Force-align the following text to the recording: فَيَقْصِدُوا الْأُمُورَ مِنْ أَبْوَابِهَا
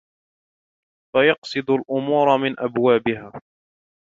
فَيَقْصِدُوا 1.15 1.77
الْأُمُورَ 1.77 2.37
مِنْ 2.37 2.59
أَبْوَابِهَا 2.59 3.41